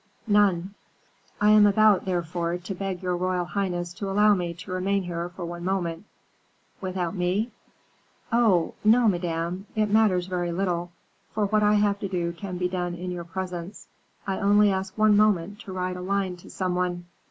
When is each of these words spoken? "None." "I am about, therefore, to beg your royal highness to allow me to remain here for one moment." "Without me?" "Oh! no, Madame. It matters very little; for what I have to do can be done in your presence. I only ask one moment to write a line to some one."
"None." 0.25 0.73
"I 1.39 1.51
am 1.51 1.67
about, 1.67 2.05
therefore, 2.05 2.57
to 2.57 2.73
beg 2.73 3.03
your 3.03 3.15
royal 3.15 3.45
highness 3.45 3.93
to 3.93 4.09
allow 4.09 4.33
me 4.33 4.51
to 4.55 4.71
remain 4.71 5.03
here 5.03 5.29
for 5.29 5.45
one 5.45 5.63
moment." 5.63 6.05
"Without 6.81 7.13
me?" 7.13 7.51
"Oh! 8.31 8.73
no, 8.83 9.07
Madame. 9.07 9.67
It 9.75 9.91
matters 9.91 10.25
very 10.25 10.51
little; 10.51 10.91
for 11.35 11.45
what 11.45 11.61
I 11.61 11.75
have 11.75 11.99
to 11.99 12.07
do 12.07 12.31
can 12.31 12.57
be 12.57 12.67
done 12.67 12.95
in 12.95 13.11
your 13.11 13.25
presence. 13.25 13.89
I 14.25 14.39
only 14.39 14.71
ask 14.71 14.97
one 14.97 15.15
moment 15.15 15.59
to 15.59 15.71
write 15.71 15.97
a 15.97 16.01
line 16.01 16.35
to 16.37 16.49
some 16.49 16.73
one." 16.73 17.05